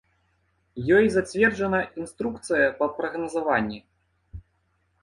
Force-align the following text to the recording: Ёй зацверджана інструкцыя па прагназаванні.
Ёй 0.97 1.05
зацверджана 1.15 1.81
інструкцыя 2.01 2.73
па 2.81 2.85
прагназаванні. 2.99 3.79